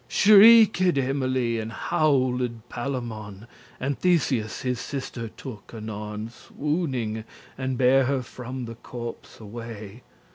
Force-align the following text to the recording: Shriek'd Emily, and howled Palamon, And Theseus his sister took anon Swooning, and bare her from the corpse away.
Shriek'd 0.07 0.97
Emily, 0.97 1.59
and 1.59 1.71
howled 1.71 2.67
Palamon, 2.69 3.45
And 3.79 3.99
Theseus 3.99 4.61
his 4.63 4.79
sister 4.79 5.27
took 5.27 5.73
anon 5.75 6.31
Swooning, 6.31 7.23
and 7.55 7.77
bare 7.77 8.05
her 8.05 8.23
from 8.23 8.65
the 8.65 8.73
corpse 8.73 9.39
away. 9.39 10.01